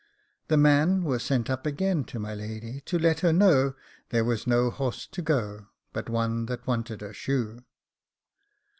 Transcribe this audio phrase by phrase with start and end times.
[0.47, 3.75] The man was sent up again to my lady, to let her know
[4.09, 7.63] there was no horse to go, but one that wanted a shoe.